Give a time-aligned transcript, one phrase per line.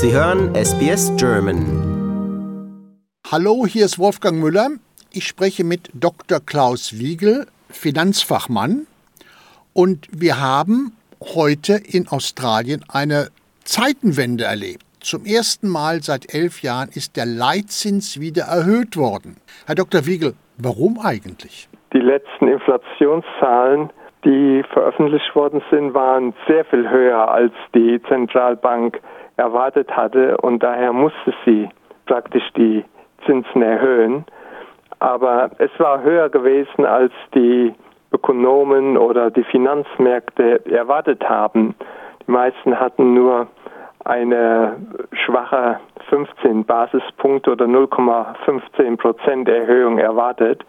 [0.00, 1.58] Sie hören SBS German.
[3.32, 4.68] Hallo, hier ist Wolfgang Müller.
[5.12, 6.38] Ich spreche mit Dr.
[6.38, 8.86] Klaus Wiegel, Finanzfachmann.
[9.74, 10.92] Und wir haben
[11.34, 13.30] heute in Australien eine
[13.64, 14.84] Zeitenwende erlebt.
[15.00, 19.38] Zum ersten Mal seit elf Jahren ist der Leitzins wieder erhöht worden.
[19.66, 20.06] Herr Dr.
[20.06, 21.68] Wiegel, warum eigentlich?
[21.92, 23.90] Die letzten Inflationszahlen,
[24.24, 29.00] die veröffentlicht worden sind, waren sehr viel höher, als die Zentralbank
[29.38, 31.68] erwartet hatte und daher musste sie
[32.06, 32.84] praktisch die
[33.24, 34.24] Zinsen erhöhen.
[34.98, 37.72] Aber es war höher gewesen, als die
[38.12, 41.74] Ökonomen oder die Finanzmärkte erwartet haben.
[42.26, 43.46] Die meisten hatten nur
[44.04, 44.76] eine
[45.12, 45.78] schwache
[46.08, 50.64] 15 Basispunkte oder 0,15 Prozent Erhöhung erwartet.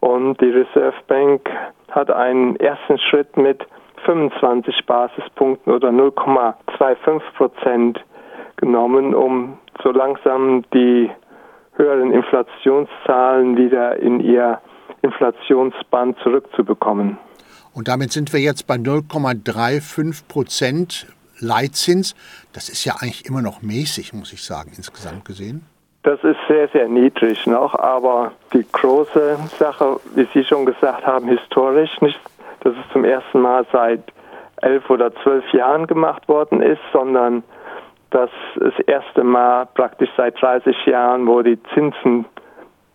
[0.00, 1.48] Und die Reserve Bank
[1.90, 3.64] hat einen ersten Schritt mit
[4.04, 8.00] 25 Basispunkten oder 0,25 Prozent
[8.56, 11.10] genommen, um so langsam die
[11.74, 14.60] höheren Inflationszahlen wieder in ihr
[15.02, 17.18] Inflationsband zurückzubekommen.
[17.72, 21.06] Und damit sind wir jetzt bei 0,35 Prozent
[21.38, 22.14] Leitzins.
[22.52, 25.64] Das ist ja eigentlich immer noch mäßig, muss ich sagen, insgesamt gesehen.
[26.02, 31.28] Das ist sehr, sehr niedrig noch, aber die große Sache, wie Sie schon gesagt haben,
[31.28, 32.18] historisch nicht,
[32.60, 34.02] dass es zum ersten Mal seit
[34.62, 37.42] elf oder zwölf Jahren gemacht worden ist, sondern
[38.10, 42.26] dass das erste Mal praktisch seit 30 Jahren, wo die Zinsen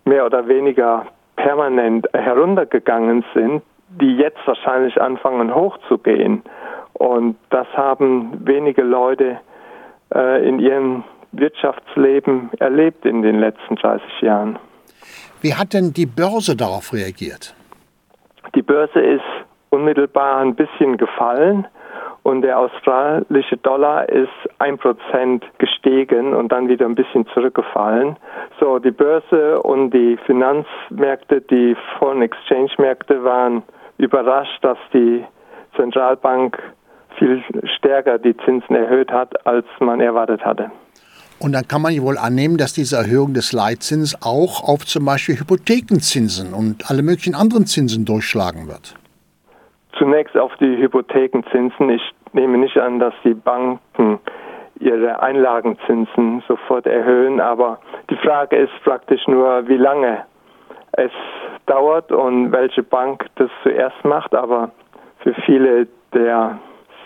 [0.04, 6.44] mehr oder weniger permanent heruntergegangen sind, die jetzt wahrscheinlich anfangen hochzugehen.
[6.94, 9.40] Und das haben wenige Leute
[10.14, 14.60] äh, in ihrem Wirtschaftsleben erlebt in den letzten 30 Jahren.
[15.42, 17.54] Wie hat denn die Börse darauf reagiert?
[18.56, 19.24] Die Börse ist
[19.70, 21.68] unmittelbar ein bisschen gefallen
[22.26, 28.18] und der australische Dollar ist ein Prozent gestiegen und dann wieder ein bisschen zurückgefallen.
[28.60, 33.62] So, die Börse und die Finanzmärkte, die Foreign Exchange Märkte waren
[34.00, 35.24] überrascht, dass die
[35.76, 36.58] Zentralbank
[37.20, 37.44] viel
[37.78, 40.72] stärker die Zinsen erhöht hat, als man erwartet hatte.
[41.38, 45.40] Und dann kann man wohl annehmen, dass diese Erhöhung des Leitzins auch auf zum Beispiel
[45.40, 48.96] Hypothekenzinsen und alle möglichen anderen Zinsen durchschlagen wird.
[49.98, 51.90] Zunächst auf die Hypothekenzinsen.
[51.90, 54.20] Ich nehme nicht an, dass die Banken
[54.80, 57.80] ihre Einlagenzinsen sofort erhöhen, aber
[58.10, 60.26] die Frage ist praktisch nur, wie lange
[60.94, 61.12] es
[61.66, 64.36] dauert und welche Bank das zuerst macht.
[64.36, 64.72] Aber
[65.20, 66.60] für viele der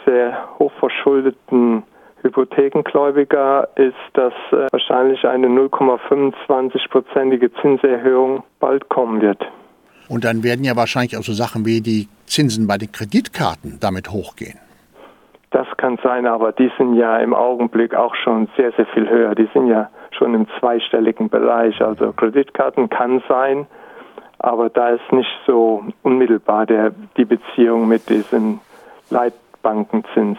[0.05, 1.83] sehr hochverschuldeten
[2.22, 9.45] Hypothekengläubiger ist, dass äh, wahrscheinlich eine 0,25-prozentige Zinserhöhung bald kommen wird.
[10.09, 14.12] Und dann werden ja wahrscheinlich auch so Sachen wie die Zinsen bei den Kreditkarten damit
[14.12, 14.58] hochgehen.
[15.52, 19.34] Das kann sein, aber die sind ja im Augenblick auch schon sehr, sehr viel höher.
[19.36, 21.81] Die sind ja schon im zweistelligen Bereich.
[21.81, 23.66] Also Kreditkarten kann sein,
[24.40, 28.59] aber da ist nicht so unmittelbar der, die Beziehung mit diesem
[29.09, 30.38] Leitbankenzins.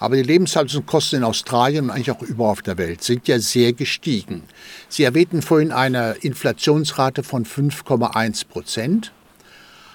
[0.00, 3.74] Aber die Lebenshaltungskosten in Australien und eigentlich auch überall auf der Welt sind ja sehr
[3.74, 4.42] gestiegen.
[4.88, 9.12] Sie erwähnten vorhin eine Inflationsrate von 5,1 Prozent.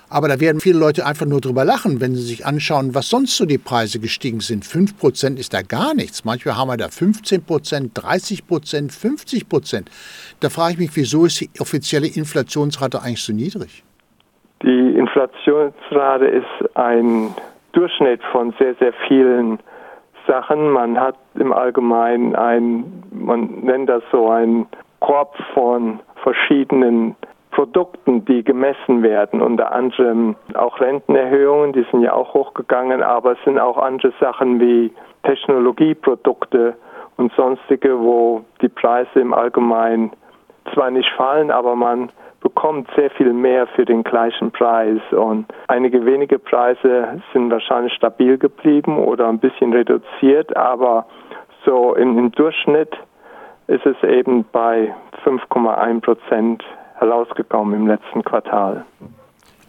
[0.08, 3.36] Aber da werden viele Leute einfach nur drüber lachen, wenn sie sich anschauen, was sonst
[3.36, 4.64] so die Preise gestiegen sind.
[4.64, 6.24] 5 Prozent ist da gar nichts.
[6.24, 9.90] Manchmal haben wir da 15 Prozent, 30 Prozent, 50 Prozent.
[10.40, 13.84] Da frage ich mich, wieso ist die offizielle Inflationsrate eigentlich so niedrig?
[14.62, 17.34] Die Inflationsrate ist ein
[17.74, 19.60] Durchschnitt von sehr, sehr vielen
[20.28, 20.70] Sachen.
[20.70, 24.68] Man hat im Allgemeinen ein, man nennt das so ein
[25.00, 27.16] Korb von verschiedenen
[27.52, 33.38] Produkten, die gemessen werden, unter anderem auch Rentenerhöhungen, die sind ja auch hochgegangen, aber es
[33.46, 34.92] sind auch andere Sachen wie
[35.24, 36.76] Technologieprodukte
[37.16, 40.12] und sonstige, wo die Preise im Allgemeinen
[40.74, 42.12] zwar nicht fallen, aber man
[42.46, 48.38] bekommt sehr viel mehr für den gleichen Preis und einige wenige Preise sind wahrscheinlich stabil
[48.38, 51.08] geblieben oder ein bisschen reduziert, aber
[51.66, 52.92] so im, im Durchschnitt
[53.66, 54.94] ist es eben bei
[55.26, 56.64] 5,1 Prozent
[57.00, 58.86] herausgekommen im letzten Quartal.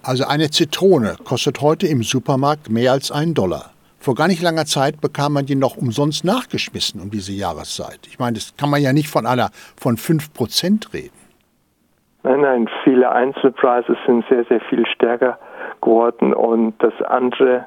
[0.02, 3.70] Also eine Zitrone kostet heute im Supermarkt mehr als einen Dollar.
[3.99, 8.00] Vor gar nicht langer Zeit bekam man die noch umsonst nachgeschmissen um diese Jahreszeit.
[8.06, 11.25] Ich meine, das kann man ja nicht von einer von 5 Prozent reden.
[12.26, 15.38] Nein, nein, viele Einzelpreise sind sehr, sehr viel stärker
[15.81, 16.34] geworden.
[16.34, 17.67] Und das andere,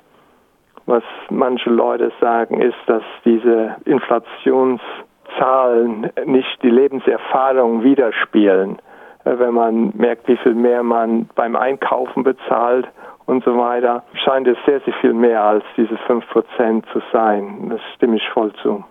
[0.85, 8.79] was manche Leute sagen, ist, dass diese Inflationszahlen nicht die Lebenserfahrung widerspiegeln.
[9.23, 12.85] Äh, wenn man merkt, wie viel mehr man beim Einkaufen bezahlt
[13.27, 17.69] und so weiter, scheint es sehr, sehr viel mehr als diese 5% zu sein.
[17.69, 18.83] Das stimme ich voll zu.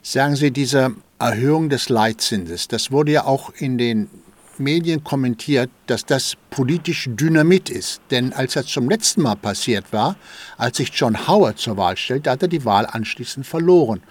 [0.00, 4.08] Sagen Sie, diese Erhöhung des Leitzinses, das wurde ja auch in den
[4.58, 8.02] Medien kommentiert, dass das politisch Dynamit ist.
[8.10, 10.16] Denn als das zum letzten Mal passiert war,
[10.58, 14.02] als sich John Howard zur Wahl stellte, hat er die Wahl anschließend verloren.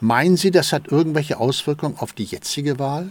[0.00, 3.10] Meinen Sie, das hat irgendwelche Auswirkungen auf die jetzige Wahl?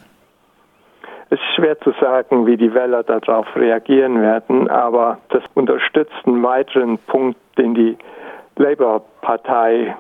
[1.30, 6.44] Es ist schwer zu sagen, wie die Wähler darauf reagieren werden, aber das unterstützt einen
[6.44, 7.98] weiteren Punkt, den die
[8.62, 9.96] Labour-Partei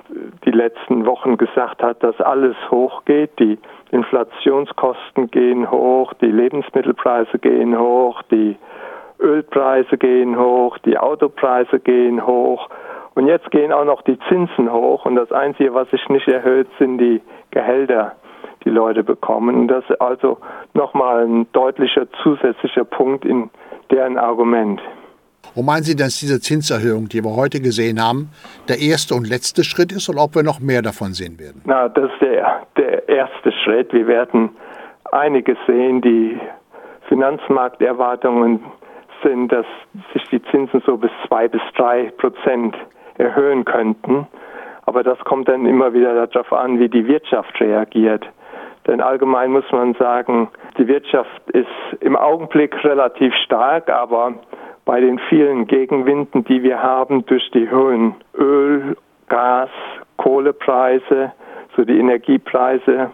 [0.45, 3.31] die letzten Wochen gesagt hat, dass alles hochgeht.
[3.39, 3.57] Die
[3.91, 8.57] Inflationskosten gehen hoch, die Lebensmittelpreise gehen hoch, die
[9.19, 12.69] Ölpreise gehen hoch, die Autopreise gehen hoch.
[13.15, 15.05] Und jetzt gehen auch noch die Zinsen hoch.
[15.05, 18.13] Und das Einzige, was sich nicht erhöht, sind die Gehälter
[18.63, 19.67] die Leute bekommen.
[19.67, 20.37] Das ist also
[20.73, 23.49] nochmal ein deutlicher zusätzlicher Punkt in
[23.89, 24.79] deren Argument.
[25.55, 28.29] Wo meinen Sie, dass diese Zinserhöhung, die wir heute gesehen haben,
[28.69, 31.61] der erste und letzte Schritt ist oder ob wir noch mehr davon sehen werden?
[31.65, 33.91] Na, das ist der, der erste Schritt.
[33.93, 34.49] Wir werden
[35.11, 36.01] einiges sehen.
[36.01, 36.39] Die
[37.09, 38.61] Finanzmarkterwartungen
[39.23, 39.65] sind, dass
[40.13, 42.75] sich die Zinsen so bis zwei bis drei Prozent
[43.17, 44.27] erhöhen könnten.
[44.85, 48.25] Aber das kommt dann immer wieder darauf an, wie die Wirtschaft reagiert.
[48.87, 51.67] Denn allgemein muss man sagen, die Wirtschaft ist
[51.99, 54.33] im Augenblick relativ stark, aber
[54.86, 58.98] bei den vielen Gegenwinden, die wir haben durch die hohen Öl,
[59.30, 59.69] Gas,
[60.18, 61.31] Kohlepreise,
[61.75, 63.12] so die Energiepreise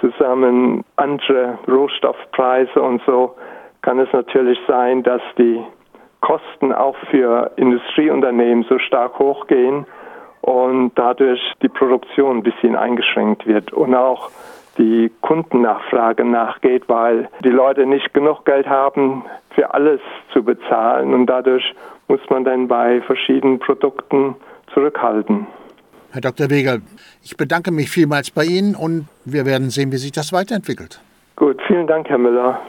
[0.00, 3.34] zusammen andere Rohstoffpreise und so,
[3.82, 5.62] kann es natürlich sein, dass die
[6.20, 9.86] Kosten auch für Industrieunternehmen so stark hochgehen
[10.40, 14.30] und dadurch die Produktion ein bisschen eingeschränkt wird und auch
[14.78, 20.00] die Kundennachfrage nachgeht, weil die Leute nicht genug Geld haben, für alles
[20.32, 21.74] zu bezahlen und dadurch
[22.08, 24.36] muss man dann bei verschiedenen Produkten
[24.72, 25.46] zurückhalten.
[26.12, 26.50] Herr Dr.
[26.50, 26.78] Weger,
[27.22, 31.00] ich bedanke mich vielmals bei Ihnen und wir werden sehen, wie sich das weiterentwickelt.
[31.36, 32.60] Gut, vielen Dank, Herr Müller.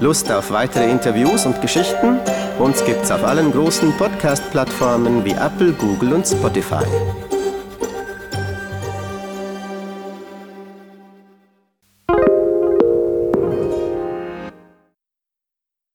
[0.00, 2.18] Lust auf weitere Interviews und Geschichten?
[2.58, 6.84] Uns gibt's auf allen großen Podcast-Plattformen wie Apple, Google und Spotify.